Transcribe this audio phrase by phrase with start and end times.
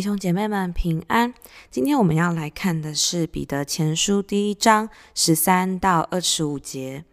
[0.00, 1.34] 弟兄姐妹们平安。
[1.70, 7.04] 今天我们要来看的是彼得前书第一章十三到二十五节。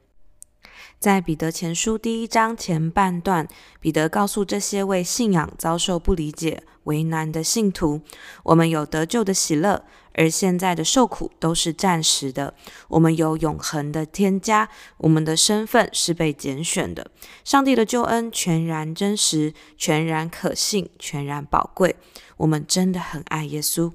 [0.98, 3.45] 在彼得前书第一章前半段，
[3.81, 8.00] 彼得告诉这些为信仰遭受不理解、为难的信徒：
[8.44, 9.84] 我们有得救的喜乐，
[10.14, 12.54] 而现在的受苦都是暂时的；
[12.88, 14.70] 我们有永恒的添加，
[15.00, 17.12] 我们的身份是被拣选的。
[17.44, 21.98] 上帝的救恩全然真实，全然可信，全然宝贵。
[22.38, 23.91] 我们真的很爱耶稣。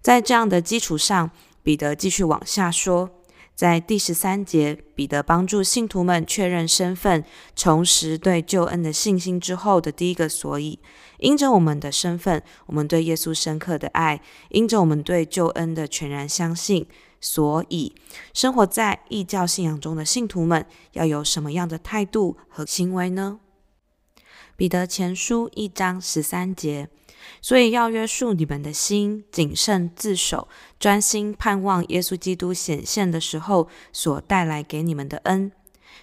[0.00, 1.30] 在这样的基础上，
[1.62, 3.10] 彼得继续往下说，
[3.54, 10.80] 在第十三节，彼得帮助信徒们确认身份，重拾对救恩的信心之后的第一个所以，
[11.18, 16.86] 因着我们的身份，我们对耶稣深刻的爱，因着我们对救恩的全然相信，
[17.20, 17.94] 所以
[18.34, 23.38] 生活在异教信仰中的信徒们要有什么样的态度和行为呢？
[24.56, 26.88] 彼得前书一章十三节。
[27.40, 30.48] 所以要约束你们的心，谨慎自守，
[30.80, 35.52] 专心盼望耶稣基督显现的时候所带来给你们的恩。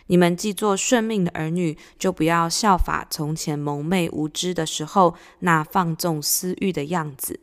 [0.08, 7.41] 你们既做顺命的儿女，就不要效法从前蒙昧无知的时候那放纵私欲的样子。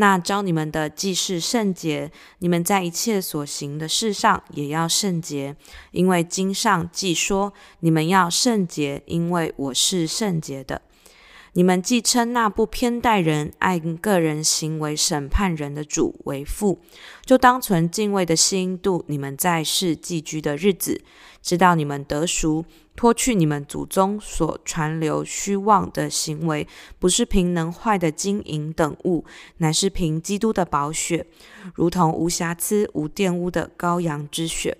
[0.00, 5.54] 那招你们的既是圣洁，你们在一切所行的事上也要圣洁，
[5.90, 10.80] 因为经上既说：你们要圣洁，因为我是圣洁的。
[11.52, 16.78] 你们既称那不偏待人、按个人行为审判人的主为父，
[17.26, 21.02] 就当存敬畏的心度你们在世寄居的日子，
[21.42, 22.64] 知道你们得赎，
[23.00, 29.24] 脱去你们祖宗所传流虚妄的行为，不是凭能坏的金银等物，
[29.56, 31.24] 乃是凭基督的宝血，
[31.74, 34.76] 如同无瑕疵、无玷污的羔羊之血。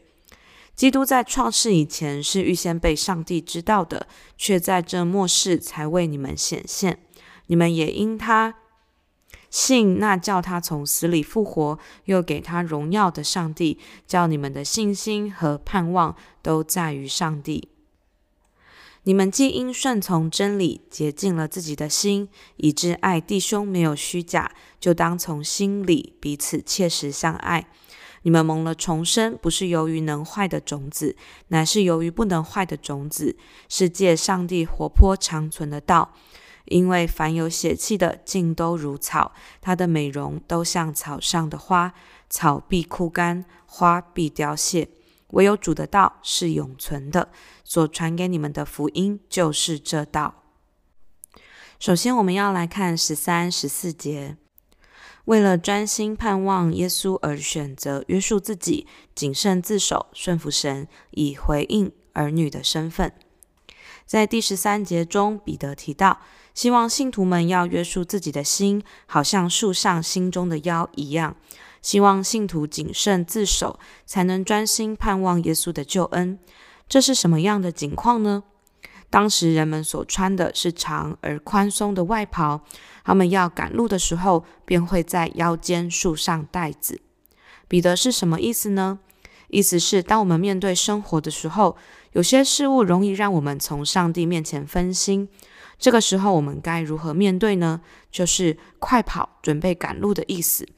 [0.74, 6.98] 基督在创世以前是预先被上帝知道的，却在这末世才为你们显现。
[7.46, 8.54] 你们也因他
[9.48, 17.70] 信那叫他从死里复活，又给他荣耀的上帝，叫你们的信心和盼望都在于上帝。
[19.04, 27.66] 你们既因顺从真理洁净了自己的心，以致爱弟兄没有虚假，就当从心里彼此切实相爱。
[28.22, 31.16] 你们蒙了重生，不是由于能坏的种子，
[31.48, 33.38] 乃是由于不能坏的种子，
[33.70, 36.12] 是借上帝活泼长存的道。
[36.66, 39.32] 因为凡有血气的，尽都如草，
[39.62, 41.94] 它的美容都像草上的花，
[42.28, 44.88] 草必枯干，花必凋谢。
[45.32, 47.30] 唯有主的道是永存的，
[47.64, 50.42] 所传给你们的福音就是这道。
[51.78, 54.36] 首先，我们要来看十三、十四节。
[55.26, 63.12] 为了专心盼望耶稣而选择约束自己，谨慎自守，顺服神，以回应儿女的身份。
[64.04, 66.20] 在第十三节中，彼得提到，
[66.52, 71.36] 希望信徒们要约束自己的心，好像束上心中的腰一样。
[71.82, 76.38] 希望信徒谨慎自守，才能专心盼望耶稣的救恩。
[76.88, 78.42] 这是什么样的景况呢？
[79.08, 82.60] 当时人们所穿的是长而宽松的外袍，
[83.04, 87.00] 他们要赶路的时候，便会在腰间束上带子。
[87.66, 89.00] 彼得是什么意思呢？
[89.48, 91.76] 意思是，当我们面对生活的时候，
[92.12, 95.28] 有些事物容易让我们从上帝面前分心。
[95.76, 97.80] 这个时候，我们该如何面对呢？
[98.12, 100.68] 就是快跑，准备赶路的意思。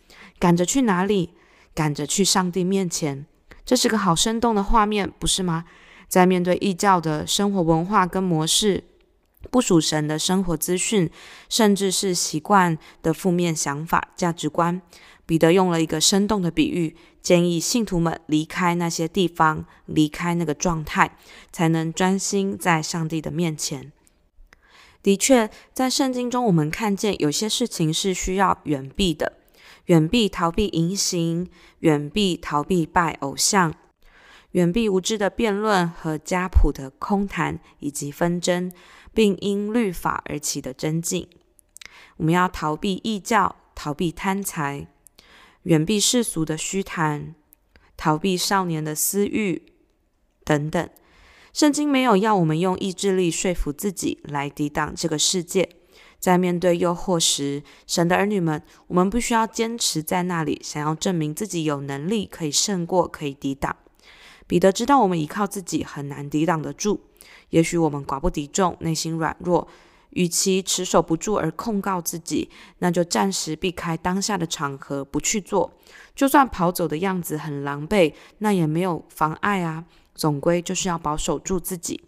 [0.42, 1.34] 赶着去哪里？
[1.72, 3.24] 赶着去上帝面前。
[3.64, 5.66] 这是个好生动的画面，不是吗？
[6.08, 8.82] 在面对异教的生活文化跟模式，
[9.52, 11.08] 不属神的生活资讯，
[11.48, 14.82] 甚至是习惯的负面想法、价值观，
[15.24, 21.16] 彼得用了一个生动的比喻，建议信徒们离开那些地方，离开那个状态，
[21.52, 23.92] 才能专心在上帝的面前。
[25.04, 29.34] 的确，在圣经中，我们看见有些事情是需要远避的，
[29.86, 31.48] 远避逃避淫行，
[31.80, 33.74] 远避逃避拜偶像。
[34.52, 38.70] 远避无知的辩论和家谱的空谈以及纷争，
[39.14, 41.26] 并因律法而起的争竞。
[42.18, 44.88] 我们要逃避异教，逃避贪财，
[45.62, 47.34] 远避世俗的虚谈，
[47.96, 49.72] 逃避少年的私欲
[50.44, 50.90] 等等。
[51.54, 55.68] 圣经没有要我们用意志力说服自己来抵挡这个世界。
[56.22, 63.74] 在面对诱惑时，神的儿女们，我们不需要坚持在那里，想要证明自己有能力可以胜过，可以抵挡。
[64.46, 67.00] 彼得知道我们依靠自己很难抵挡得住，
[67.50, 69.66] 也许我们寡不敌众，内心软弱，
[70.10, 72.48] 与其持守不住而控告自己，
[72.78, 75.72] 那就暂时避开当下的场合，不去做。
[76.14, 79.84] 就算跑走的样子很狼狈，那也没有妨碍啊，
[80.14, 82.00] 总归就是要保守住自己。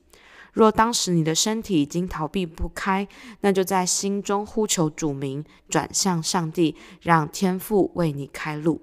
[0.54, 3.06] 若当时你的身体已经逃避不开，
[3.40, 8.80] 那就在心中呼求主名，转向上帝，让天父为你开路。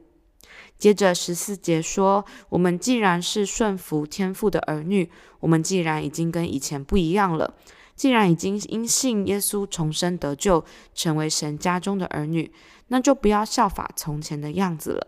[0.77, 5.09] 接着十四节说：我们既然是顺服天父的儿女，
[5.39, 7.53] 我们既然已经跟以前不一样了，
[7.95, 12.51] 既然已经因信耶稣重生得救，成为神家中的儿女，
[12.87, 15.07] 那就不要效法从前的样子了。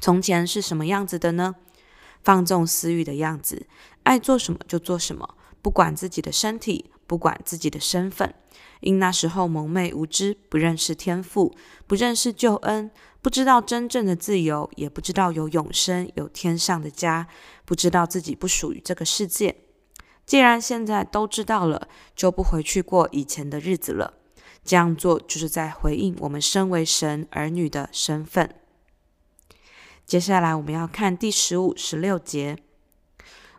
[0.00, 1.56] 从前是什么样子的呢？
[2.22, 3.66] 放纵私欲的样子，
[4.04, 8.34] 爱做什么就做什么，不管自己的身体，不管自己的身份。
[8.80, 11.56] 因那时候蒙昧无知，不认识天赋，
[11.86, 12.90] 不认识救恩，
[13.22, 17.26] 不知道真正的自由，也不知道有永生、有天上的家，
[17.64, 19.56] 不知道自己不属于这个世界。
[20.26, 24.12] 既然现在都知道了，就不回去过以前的日子了。
[24.66, 28.54] 这样做就是在回应我们身为神儿女的身份。
[30.04, 32.58] 接下来我们要看第十五、十六节，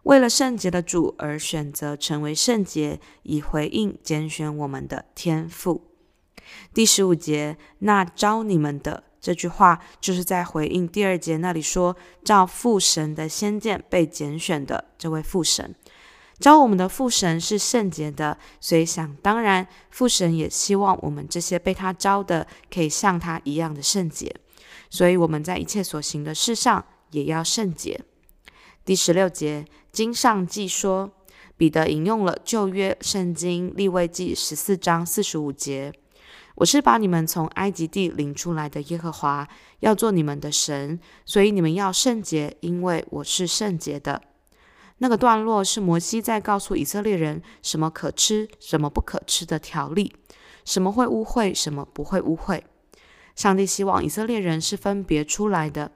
[0.05, 5.81] 为了圣洁的主而选择成为圣洁，以回应拣选我们的天赋。
[6.75, 15.73] 第十五节，那招你们的这句话，就是在回应第二节那里说，照父神的先见被拣选的这位父神。
[16.37, 24.35] 招我们的父神是圣洁的，所以想当然，父神也希望我们这些被他招的，可以像他一样的圣洁。
[24.91, 27.99] 所以我们在一切所行的事上也要圣洁。
[28.83, 29.65] 第十六节，
[29.95, 31.09] 经上记说，
[31.55, 35.93] 彼得引用了旧约圣经利未记十四章四十五节
[36.55, 39.47] ：“我是把你们从埃及地领出来的耶和华，
[39.79, 44.21] 要做你们的神，所以你们要圣洁，因为我是圣洁的。”
[44.99, 50.13] 那个段落是摩西在告诉以色列人什么可吃、什么不可吃的条例，
[50.65, 52.61] 什么会污秽，什么不会污秽。
[53.33, 55.93] 上帝希望以色列人是分别出来的。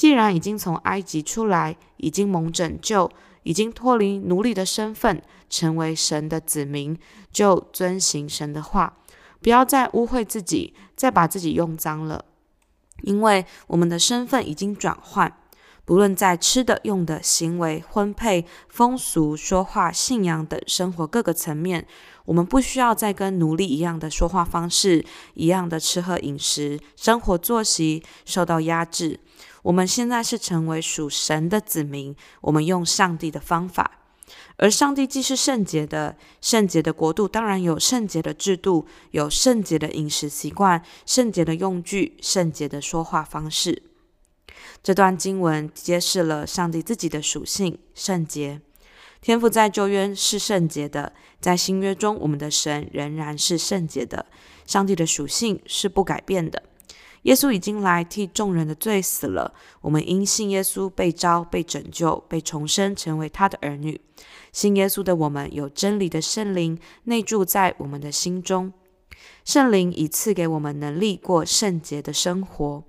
[0.00, 3.10] 既然已经从埃及出来，已经蒙拯救，
[3.42, 6.98] 已经脱离奴隶的身份，成为神的子民，
[7.30, 8.96] 就遵行神的话，
[9.42, 12.24] 不要再污秽自己，再把自己用脏了。
[13.02, 15.36] 因为我们的身份已经转换，
[15.84, 21.86] 不论在吃的、用的、行为、婚配、风俗、说话、信仰等生活各个层面。
[22.24, 25.04] 我们不需要再跟奴隶一样的说话方式，
[25.34, 29.20] 一样的吃喝饮食、生活作息受到压制。
[29.62, 33.98] 我们现在是成为属神的子民，我们用上帝的方法。
[34.56, 43.82] 而上帝既是圣洁的，圣洁的国度当然有圣洁的制度，有圣洁的饮食习惯、圣洁的用具、圣洁的说话方式。
[44.82, 48.60] 这段经文揭示了上帝自己的属性——圣洁。
[49.20, 54.26] 天父在旧约是圣洁的，在新约中，我们的神仍然是圣洁的。
[54.66, 56.62] 上帝的属性是不改变的。
[57.22, 59.52] 耶稣已经来替众人的罪死了，
[59.82, 64.00] 我们因信耶稣被召、被拯救、被重生，成为他的儿女。
[64.52, 68.72] 信耶稣的我们有真理的圣灵内住在我们的心中，
[69.44, 72.84] 圣灵已赐给我们能力过圣洁的生活。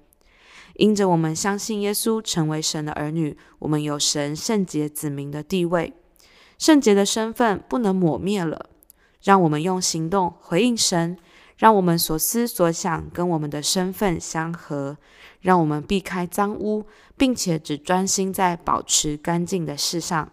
[0.75, 5.93] 因着我们相信耶稣，成为神的儿女，我们有神圣洁子民的地位。
[6.57, 8.69] 圣洁的身份不能抹灭了，
[9.21, 11.17] 让我们用行动回应神，
[11.61, 14.97] 让我们所思所想跟我们的身份相合，
[15.41, 20.31] 让我们避开脏污，并且只专心在保持干净的事上，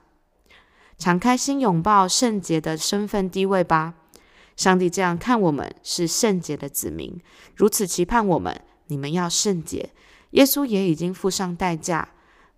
[0.97, 3.93] 敞开心拥抱圣洁的身份地位吧。
[4.57, 7.21] 上帝这样看我们是圣洁的子民，
[7.55, 9.91] 如此期盼我们，你们要圣洁。
[10.31, 12.09] 耶稣也已经付上代价，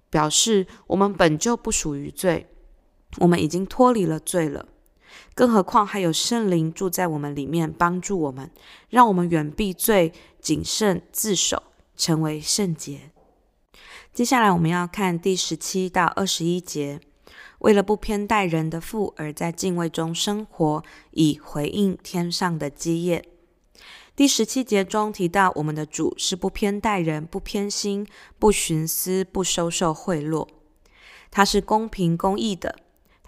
[0.08, 2.46] 表示我们本就不属于罪。
[3.18, 4.68] 我们已经脱离了罪了，
[5.40, 8.50] 更何况还有圣灵住在我们里面，帮助我们，
[8.90, 11.62] 让我们远避罪，谨慎自守，
[11.96, 13.10] 成为圣洁。
[14.12, 17.00] 接下来我们要看第十七到二十一节，
[17.60, 23.24] 为了不偏待人的父，而在敬畏中生活，以回应天上的基业。
[24.14, 28.06] 第十七节中提到，我们的主是不偏待人，不偏心，
[28.38, 30.46] 不徇私，不收受贿赂，
[31.30, 32.76] 他是公平公义的。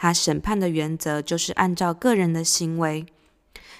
[0.02, 3.06] 他审判的原则就是按照个人的行为。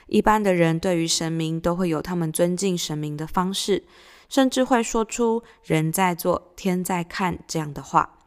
[0.06, 3.82] 一般的人对于神明都会有他们尊敬神明的方式，
[4.28, 8.20] 甚至会说出“人在做，天在看”这样的话，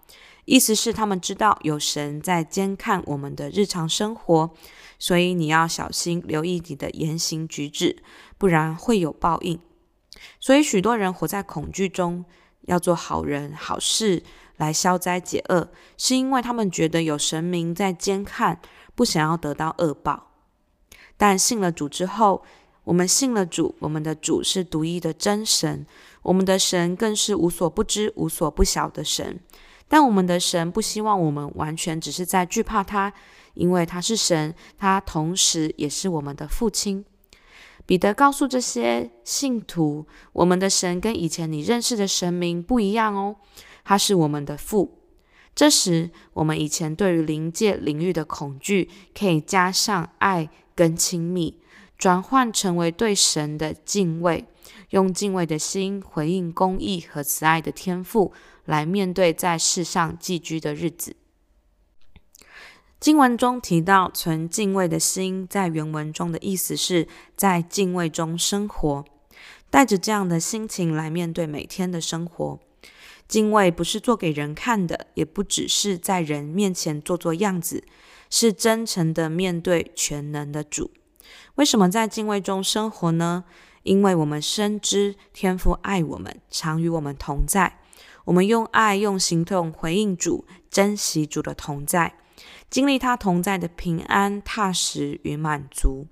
[0.44, 4.52] 意思是他们知道有神在监看我们的日常生活，
[5.00, 8.04] 所以你要小心留意你的言行举止，
[8.38, 9.58] 不然会有报应。
[10.42, 12.26] 所以许多人活在恐惧中，
[12.64, 14.22] 要做好人好事。
[14.58, 18.60] 来消灾解厄，是因为他们觉得有神明在监看，
[18.94, 20.32] 不想要得到恶报。
[21.18, 22.44] 但信了主之后，
[22.84, 25.86] 我们信了主，我们的主是独一的真神，
[26.22, 29.40] 我们的神更是无所不知、无所不晓的神。
[29.88, 33.14] 但我们的神不希望我们完全只是在惧怕他，
[33.54, 37.06] 因为他是神，他同时也是我们的父亲。
[37.86, 43.36] 彼得告诉这些信徒，我们的神跟以前你认识的神明不一样哦，
[43.86, 45.00] 他是我们的父。
[45.56, 51.62] 这时，我们以前对于灵界领域的恐惧，可以加上爱跟亲密，
[51.98, 54.44] 转换成为对神的敬畏，
[54.90, 58.34] 用敬畏的心回应公义和慈爱的天赋，
[58.66, 61.16] 来面对在世上寄居的日子。
[63.00, 69.06] 经文中提到存敬畏的心，在原文中的意思是在敬畏中生活，
[69.70, 72.60] 带着这样的心情来面对每天的生活。
[73.28, 77.84] 敬畏不是做给人看的，也不只是在人面前做做样子，
[78.30, 80.92] 是真诚的面对全能的主。
[81.56, 83.46] 为什么在敬畏中生活呢？
[83.84, 87.80] 因为我们深知天父爱我们，常与我们同在。
[88.26, 92.16] 我们用爱、用行动回应主，珍惜主的同在。
[92.70, 96.08] 经历他同在的平安、踏实与满足，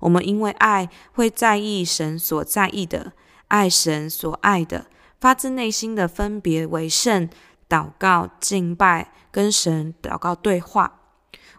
[0.00, 3.12] 我们因为爱会在意神所在意的，
[3.48, 4.86] 爱神所爱的，
[5.20, 7.28] 发自内心的分别为圣，
[7.68, 11.00] 祷告、敬拜，跟神祷告对话。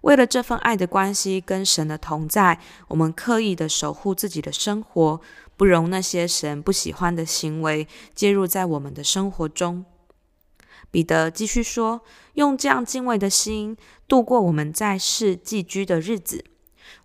[0.01, 5.19] 为了这份爱的关系跟神的同在，我们刻意的守护自己的生活，
[5.57, 7.85] 不容那些神不喜欢的行为
[8.15, 9.83] 介入在我们的生活中。
[10.89, 12.01] 彼得继续说
[12.35, 13.75] ：“用这样敬畏的心
[14.07, 16.45] 度过我们在世寄居的日子。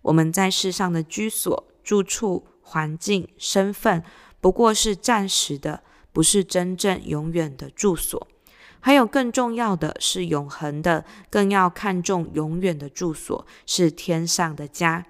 [0.03, 4.01] 我们在世上的居所、住处、环境、身份，
[4.39, 5.83] 不过是暂时的，
[6.15, 8.25] 不是真正永远的住所。
[8.79, 15.05] 还有更重要的是永恒的，更要看重永远的住所，是天上的家。”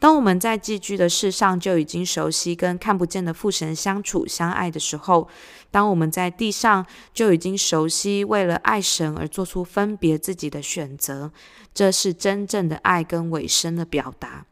[0.00, 5.28] 当我们在寄居的世上就已经熟悉跟看不见的父神相处相爱的时候，
[5.70, 6.84] 当我们在地上
[7.14, 11.30] 就已经熟悉为了爱神而做出分别自己的选择，
[11.72, 14.46] 这是真正的爱跟委身的表达。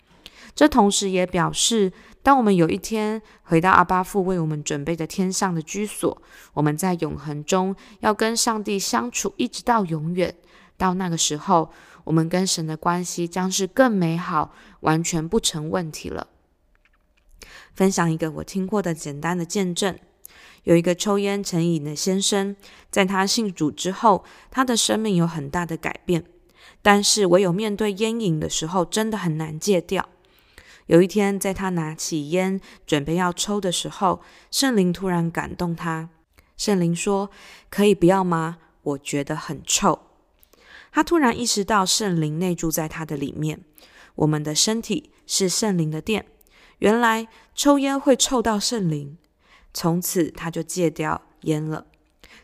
[0.54, 1.92] 这同时也表示，
[2.22, 6.20] 当我们有一天回到阿巴父为我们准备的天上的居所，
[6.52, 10.34] 我们在永恒中要跟上帝相处，一直到永远。
[10.76, 11.70] 到那个时候，
[12.04, 16.28] 我们跟神的关系将是更美好，完全不成问题了。
[17.74, 19.98] 分享一个我听过的简单的见证：
[20.64, 22.56] 有一个抽烟成瘾的先生，
[22.90, 26.24] 在他信主之后，他的生命有很大的改变。
[26.82, 30.08] 但是唯有面对烟瘾的时候，真的很难戒掉。
[30.90, 34.20] 有一天，在他拿起烟准备要抽的时候，
[34.50, 36.08] 圣灵突然感动他。
[36.56, 37.30] 圣灵说
[37.70, 38.58] ：“可以不要吗？
[38.82, 40.00] 我觉得很臭。”
[40.90, 43.60] 他突然意识到圣灵内住在他的里面，
[44.16, 46.26] 我们的身体是圣灵的殿。
[46.78, 49.16] 原来抽烟会臭到圣灵，
[49.72, 51.86] 从此他就戒掉烟了。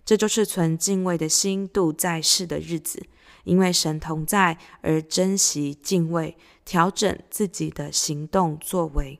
[0.04, 3.02] 这就是存敬畏的心度在世的日子，
[3.42, 9.18] 因为神同在而珍惜敬畏，调整自己的行动作为。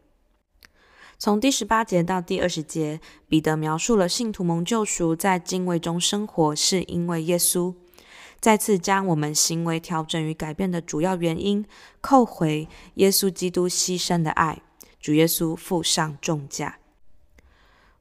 [1.18, 7.74] 从第十八节到第二十节，彼得描述了信徒蒙救赎，在敬畏中生活，是因为耶稣。
[8.38, 11.64] 再次将我们行为调整与改变的主要原因
[12.02, 14.60] 扣回耶稣基督牺牲的爱，
[15.00, 16.78] 主耶稣付上重价。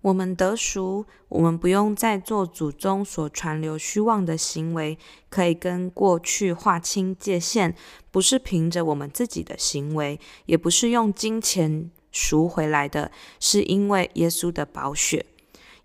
[0.06, 7.76] 我们得赎，我们不用再做祖宗所传流虚妄的行为，可以跟过去划清界限，
[8.12, 13.10] 不是凭着我们自己的行为，也不是用金钱赎回来的，
[13.40, 15.26] 是因为耶稣的宝血。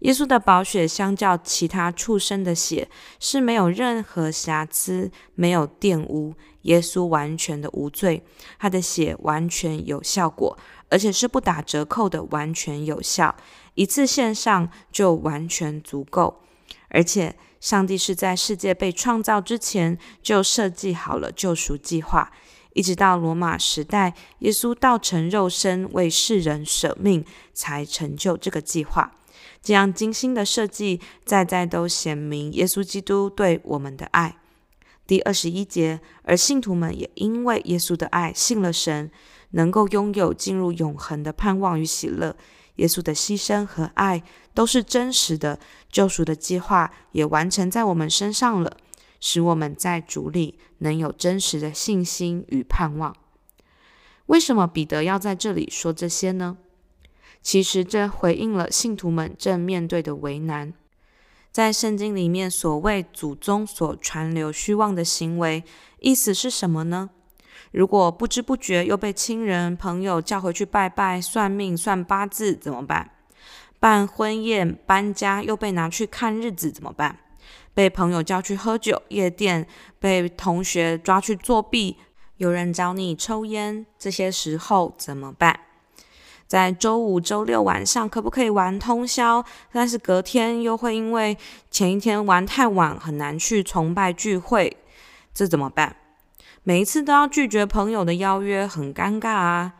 [0.01, 6.35] 耶稣的宝血相较其他畜生的血是没有任何瑕疵，没有玷污。
[6.63, 8.23] 耶稣完全的无罪，
[8.59, 10.59] 他的血完全有效果，
[10.91, 13.35] 而且是不打折扣的，完全有效。
[13.75, 16.43] 一次献上就完全足够。
[16.89, 22.33] 而且，上帝是在世界被创造之前就设计好了救赎计划，
[22.73, 29.13] 一直到罗马时代，耶稣道成肉身为世人舍命，才成就这个计划。
[29.63, 34.37] 这样精心的设计，在在都显明耶稣基督对我们的爱。
[35.07, 39.11] 第二十一节，而信徒们也因为耶稣的爱信了神，
[39.51, 42.37] 能够拥有进入永恒的盼望与喜乐。
[42.81, 44.23] 耶稣的牺牲和爱
[44.55, 45.61] 都是真实的，
[45.93, 48.77] 救赎的计划也完成在我们身上了，
[49.21, 53.15] 使我们在主里能有真实的信心与盼望。
[54.27, 56.57] 为什么彼得要在这里说这些呢？
[57.43, 60.73] 其实这回应了信徒们正面对的为难。
[61.53, 65.65] 在圣经里面，所谓祖宗所传流虚妄的行为，
[65.99, 67.11] 意思是什么呢？
[67.73, 73.11] 如果不知不觉又被亲人朋友叫回去拜拜、算命、算八字，怎么办？
[73.79, 77.19] 办婚宴、搬家又被拿去看日子，怎么办？
[77.73, 79.67] 被朋友叫去喝酒、夜店，
[79.99, 81.97] 被同学抓去作弊，
[82.37, 85.61] 有人找你抽烟，这些时候怎么办？
[86.49, 89.45] 在周五、周六晚上可不可以玩通宵？
[89.71, 91.39] 但是隔天又会因为
[91.71, 94.77] 前一天玩太晚，很难去崇拜聚会，
[95.33, 95.95] 这怎么办？
[96.63, 99.75] 每一次都要拒绝朋友的邀约，很尴尬啊。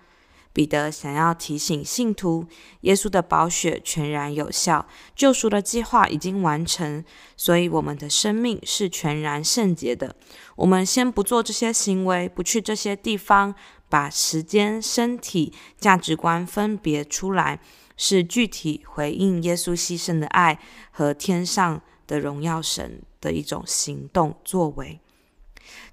[0.53, 2.47] 彼得想要提醒信徒，
[2.81, 4.85] 耶稣的宝血全然有效，
[5.15, 7.05] 救赎的计划已经完成，
[7.37, 10.17] 所以我们的生命是全然圣洁的。
[10.57, 13.55] 我们先不做这些行为，不去这些地方，
[13.89, 17.61] 把时间、身体、价值观分别出来，
[17.97, 20.59] 是具体回应耶稣牺牲的爱
[20.91, 25.01] 和天上的荣耀神的一种行动作为。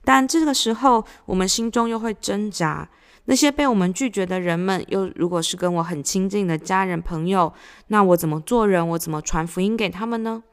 [0.08, 2.90] 但这个时候，我们心中又会挣扎。
[3.26, 7.52] 那些被我们拒绝的人们，又如果是跟我很亲近的家人朋友，
[7.88, 8.88] 那我怎么做人？
[8.88, 10.44] 我怎么传福音给他们呢？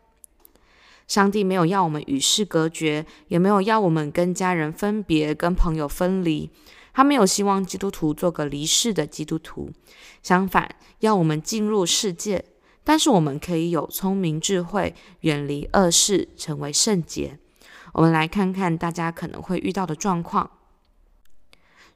[1.06, 6.50] 上帝没有要我们与世隔绝，也没有要我们跟家人分别、跟朋友分离。
[6.92, 9.70] 他没有希望基督徒做个离世的基督徒，
[10.20, 10.68] 相反，
[10.99, 12.44] 要我们进入世界，
[12.82, 17.38] 但是我们可以有聪明智慧，远离恶事，成为圣洁。
[17.94, 20.50] 我们来看看大家可能会遇到的状况。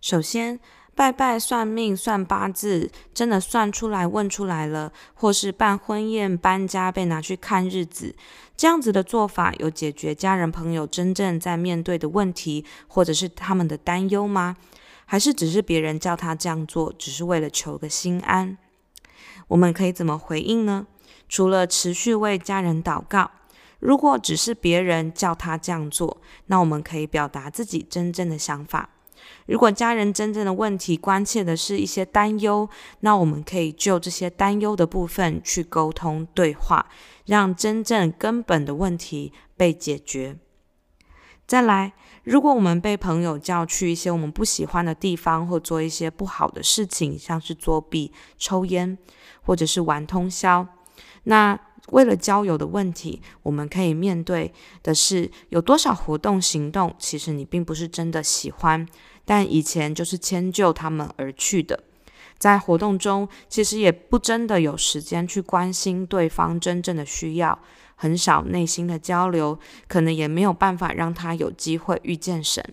[0.01, 0.59] 首先，
[0.95, 8.15] 拜拜算命、算八字，真的算出来、问出来了，或是办婚宴、搬家被拿去看日子，
[8.57, 14.57] 这样子的做法有解决家人朋友真正在面对的问题，或者是他们的担忧吗？
[15.05, 18.57] 还是只是别人叫他这样做，只是为了求个心安？
[19.49, 20.87] 我们可以怎么回应呢？
[21.29, 23.31] 除了持续为家人祷告，
[23.81, 28.91] 如果只是别人叫他这样做，那我们可以表达自己真正的想法。
[29.47, 32.69] 如果家人真正的问题关切的是一些担忧，
[33.01, 36.87] 那我们可以就这些担忧的部分去沟通对话，
[37.27, 40.39] 让真正根本的问题被解决。
[41.47, 48.99] 再来，如果我们被朋友叫去一些我们不喜欢的地方，或做一些不好的事情，像是作弊、抽烟，
[49.43, 50.67] 或者是玩通宵，
[51.25, 51.59] 那
[51.91, 58.87] 为了交友的问题，我们可以面对的是有多少活动行动，其实你并不是真的喜欢。
[59.25, 61.85] 但以前就是迁就他们而去的，
[62.39, 67.59] 在活动中其实也不真的有时间去关心对方真正的需要，
[67.95, 72.65] 很少内心的交流，可能也没有办法让他有机会遇见神。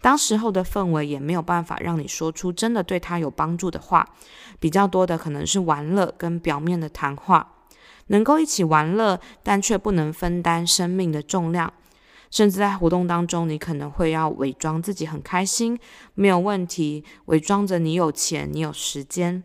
[0.00, 4.06] 当时候的氛围也没有办法让你说出真的对他有帮助的话，
[4.60, 7.55] 比较多的可能是玩乐跟表面的谈话，
[8.08, 11.72] 能够一起玩乐，但却不能分担生命的重量。
[12.30, 15.78] 甚至在活动当中，你可能会要伪装自己很开心，
[16.14, 19.44] 没有问题，伪装着你有钱，你有时间。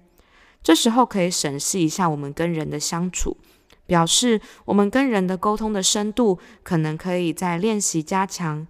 [0.63, 3.38] 这时候可以审视一下我们跟人的相处，
[3.86, 8.67] 表示我们跟人的沟通的深度可能可以在练习加强。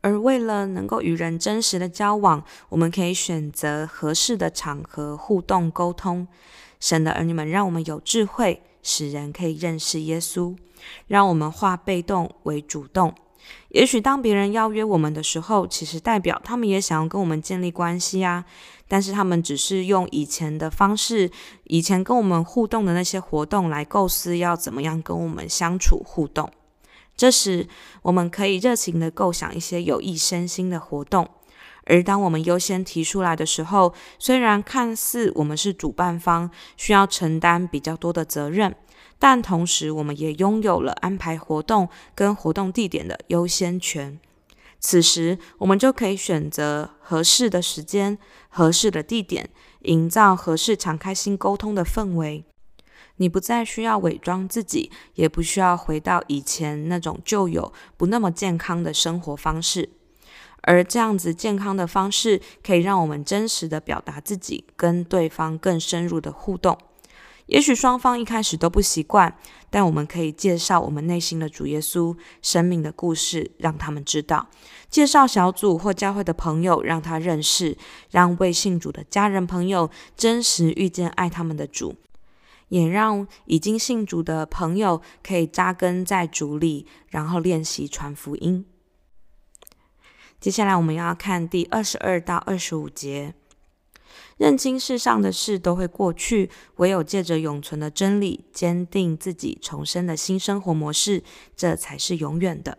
[0.00, 6.28] 而为了能够与人真实的交往，我们可以选择合适的场合互动沟通。
[6.78, 10.56] 神的儿女们，让我们有智慧，使人可以认识耶稣，
[11.08, 13.12] 让我们化被动为主动。
[13.70, 18.44] 也许当别人邀约我们的时候，其实代表他们也想要跟我们建立关系啊。
[18.86, 21.30] 但是他们只是用以前的方式，
[21.64, 26.50] 以前跟我们互动的那些活动来构思要怎么样跟我们相处互动。
[27.16, 27.66] 这时，
[28.02, 31.28] 我们可以热情地构想一些有益身心的活动。
[31.86, 38.74] 而当我们优先提出来的时候，虽然看似我们是主办方，需要承担比较多的责任。
[39.18, 44.18] 但同时，我们也拥有了安排活动跟活动地点的优先权。
[44.80, 48.18] 此时，我们就可以选择合适的时间、
[48.48, 49.48] 合适的地点，
[49.82, 52.44] 营造合适、敞开心沟通的氛围。
[53.16, 59.90] 你不再需要伪装自己，也不需要回到以前那种旧有不那么健康的生活方式。
[60.64, 66.76] 而这样子健康的方式，可以让我们真实的表达自己，跟对方更深入的互动。
[67.46, 69.36] 也许双方一开始都不习惯，
[69.68, 74.48] 但我们可以介绍我们内心的主耶稣生命的故事，让他们知道；
[74.88, 77.76] 介绍小组或教会的朋友，让他认识；
[78.10, 81.96] 让未信主的家人朋友真实遇见爱他们的主，
[82.68, 88.64] 也让已经信主的朋友可以扎根在主里，然后练习传福音。
[90.44, 93.32] 接下来我们要看第二十二到二十五节。
[94.36, 101.22] 认清世上的事都会过去，唯有借着永存的真理，坚定自己重生的新生活模式，
[101.56, 102.76] 这才是永远的。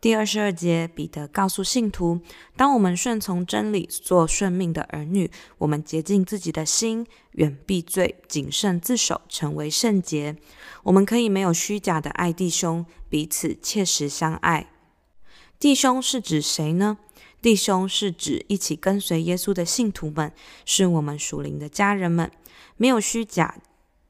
[0.00, 2.20] 第二十二节，彼得告诉信徒：
[2.56, 10.36] 当我们顺从真理，做顺命的儿女，我们洁净自己的心，远避罪，谨慎自守，成为圣洁。
[10.84, 14.70] 我们可以没有虚假的爱弟兄，彼此切实相爱。
[15.64, 16.98] 弟兄是指谁呢？
[17.40, 20.30] 弟兄是指一起跟随耶稣的信徒们，
[20.66, 22.30] 是我们属灵的家人们。
[22.76, 23.56] 没有虚假，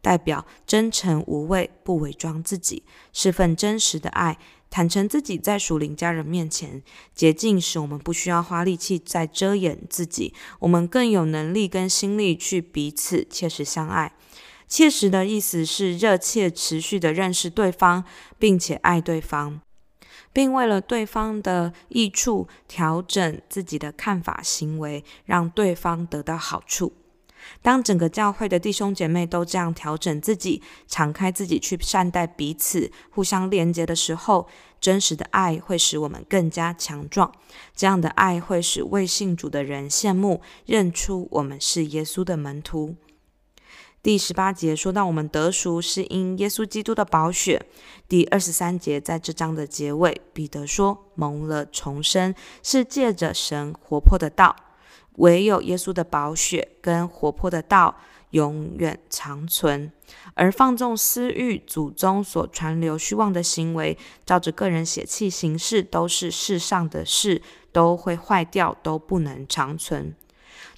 [0.02, 4.36] 代表真诚无畏，不伪装自己，是份真实的爱。
[4.68, 6.82] 坦诚自己在属灵家人面前，
[7.14, 14.12] 洁净使我们不需要花力气再遮掩自己，我们更有能力跟心力去彼此切实相爱。
[14.66, 18.02] 切实的意思是热切持续的认识对方，
[18.40, 19.60] 并且爱对方，
[20.34, 26.92] 并为了对方的益处调整自己的看法行为，让对方得到好处。
[27.60, 34.48] 当整个教会的弟兄姐妹都这样调整自己，敞开自己去善待彼此，互相连结的时候，
[34.80, 37.30] 真实的爱会使我们更加强壮。
[37.76, 42.96] 这样的爱会使未信主的人羡慕，认出我们是耶稣的门徒。
[44.04, 47.64] 第十八节说到我们得赎是因耶稣基督的宝血。
[48.06, 54.54] 第二十三节在这章的结尾，彼得说蒙了重生是借着神活泼的道。
[55.14, 57.96] 唯有耶稣的宝血跟活泼的道
[58.32, 59.90] 永远长存，
[60.34, 67.40] 而放纵私欲、祖宗所传流虚妄的行为，照着个人血气行事，都是世上的事，
[67.72, 70.14] 都会坏掉，都不能长存。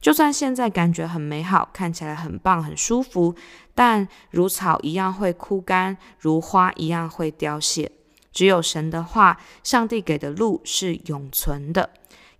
[0.01, 3.35] 就算现在感觉很美好，看起来很棒、很舒服，
[3.75, 7.91] 但如草一样会枯干，如花一样会凋谢。
[8.33, 11.91] 只有神的话，上帝给的路是永存的。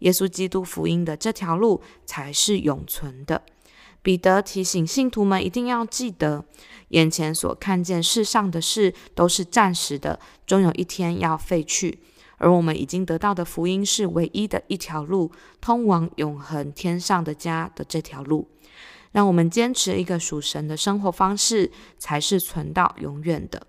[0.01, 3.43] 耶稣基督福音的这条路才是永存的。
[4.03, 6.45] 彼得提醒信徒们一定要记得，
[6.89, 11.99] 眼前所看见世上的事都是暂时的，终有一天要废去。
[12.39, 18.49] 而我们已经得到的福音是唯一的一条路，通往永恒天上的家的这条路。
[19.13, 23.67] 让我们坚持一个属神的生活方式，才是存到永远的。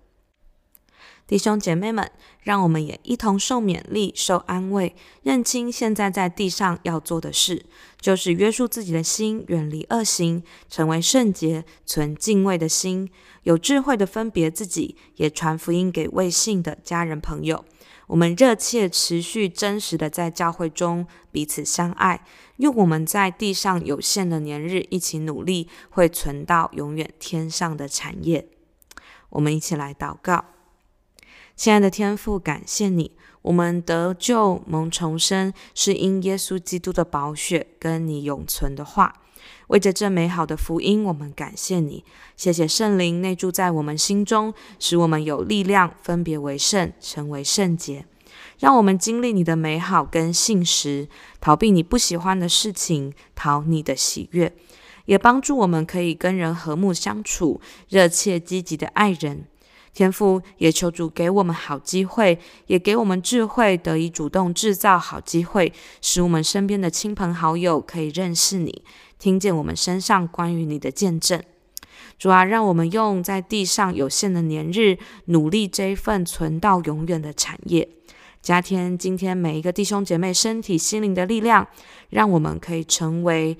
[1.26, 2.10] 弟兄姐妹们，
[2.42, 7.66] 让我们也一同受勉励、受安慰，认清现在在地上要做的事，
[8.00, 13.10] 就是约束自己的心，远离恶行，成为圣洁，存敬畏的心，
[13.42, 17.64] 有智慧的分别自己，也传福音给未信的家人朋友。
[18.08, 22.24] 我们热切、持续、真实的在教会中彼此相爱，
[22.56, 28.48] 用我们在地上有限的年日一起努力，会存到永远天上的产业。
[29.30, 30.44] 我们一起来祷告。
[31.54, 39.22] 亲爱的天父，感谢你，我们得救蒙重生，是因耶稣基督的宝血跟你永存的话。
[39.68, 42.04] 为着这美好的福音，我们感谢你。
[42.36, 48.06] 谢谢圣灵内住在我们心中，使我们有力量分别为圣，成为圣洁。
[48.58, 51.08] 让我们经历你的美好跟信实，
[51.40, 54.52] 逃避你不喜欢的事情，讨你的喜悦，
[55.04, 59.44] 也帮助我们可以跟人和睦相处，热切积极的爱人。
[59.94, 68.82] 天父也求主给我们好机会，也给我们智慧，得以主动制造好机会，使我们身边的亲朋好友可以认识你，
[69.18, 71.42] 听见我们身上关于你的见证。
[72.18, 77.88] 主啊，让我们用在地上有限的年日，努力这一份存到永远的产业。
[78.40, 81.66] 加添今天每一个弟兄姐妹身体心灵的力量，
[82.10, 83.58] 让我们可以成为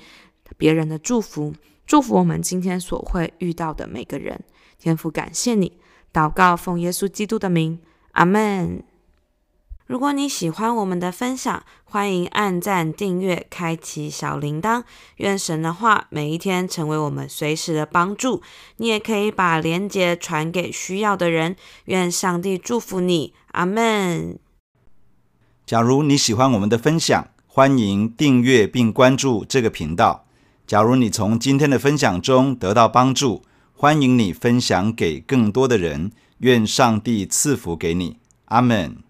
[0.56, 1.52] 别人的祝福，
[1.86, 4.40] 祝福我们今天所会遇到的每个人。
[4.78, 5.72] 天父，感谢你。
[6.12, 7.78] 祷告，奉耶稣基督的名，
[8.12, 8.82] 阿门。
[9.88, 14.82] 如果你喜欢我们的分享，欢迎按赞、订阅、开启小铃铛。
[15.16, 18.42] 愿神的话每一天成为我们随时的帮助。
[18.76, 21.56] 你也可以把连接传给需要的人。
[21.86, 24.38] 愿上帝祝福你，阿门。
[25.64, 30.26] 假如你喜欢我们的分享，欢迎订阅并关注这个频道。
[30.66, 39.07] 假如你从今天的分享中得到帮助，欢迎你分享给更多的人，愿上帝赐福给你，阿门。